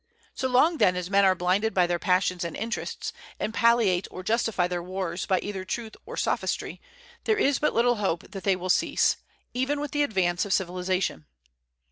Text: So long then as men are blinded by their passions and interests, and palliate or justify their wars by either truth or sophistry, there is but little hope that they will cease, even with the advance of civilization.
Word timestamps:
So 0.33 0.47
long 0.47 0.79
then 0.79 0.95
as 0.95 1.11
men 1.11 1.25
are 1.25 1.35
blinded 1.35 1.75
by 1.75 1.85
their 1.85 1.99
passions 1.99 2.43
and 2.43 2.55
interests, 2.57 3.13
and 3.39 3.53
palliate 3.53 4.07
or 4.09 4.23
justify 4.23 4.67
their 4.67 4.81
wars 4.81 5.27
by 5.27 5.39
either 5.41 5.63
truth 5.63 5.95
or 6.07 6.17
sophistry, 6.17 6.81
there 7.25 7.37
is 7.37 7.59
but 7.59 7.75
little 7.75 7.97
hope 7.97 8.31
that 8.31 8.43
they 8.43 8.55
will 8.55 8.71
cease, 8.71 9.17
even 9.53 9.79
with 9.79 9.91
the 9.91 10.01
advance 10.01 10.43
of 10.43 10.53
civilization. 10.53 11.27